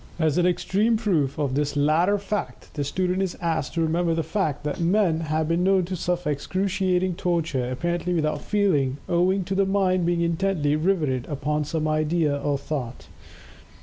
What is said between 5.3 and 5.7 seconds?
been